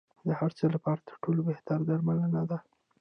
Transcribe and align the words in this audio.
د 0.27 0.29
هر 0.39 0.51
څه 0.57 0.65
لپاره 0.75 1.01
تر 1.07 1.15
ټولو 1.23 1.41
بهتره 1.49 1.81
درملنه 1.89 2.41
ده. 2.49 2.57